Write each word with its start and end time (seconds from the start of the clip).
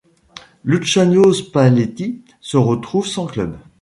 Luciano 0.63 1.31
Spalletti 1.31 2.23
se 2.41 2.57
retrouve 2.57 3.05
sans 3.05 3.27
club. 3.27 3.59